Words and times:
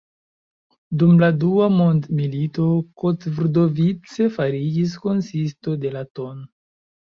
Dum 1.01 1.19
la 1.23 1.27
dua 1.43 1.67
mondmilito 1.73 2.65
Kotvrdovice 3.03 4.29
fariĝis 4.41 4.99
konsisto 5.07 5.79
de 5.87 5.95
la 6.01 6.05
tn. 6.13 6.45